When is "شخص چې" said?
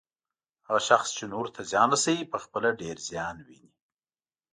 0.89-1.23